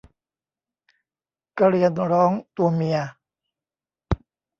[1.57, 2.99] กระเรียนร้องตัวเมีย